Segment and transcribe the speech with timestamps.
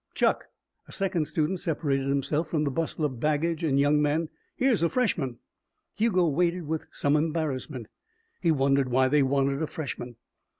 [0.15, 0.45] Chuck!"
[0.87, 4.29] A second student separated himself from the bustle of baggage and young men.
[4.55, 5.37] "Here's a freshman."
[5.93, 7.85] Hugo waited with some embarrassment.
[8.41, 10.15] He wondered why they wanted a freshman.